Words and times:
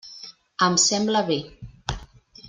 Em 0.67 0.77
sembla 0.83 1.21
bé. 1.29 1.37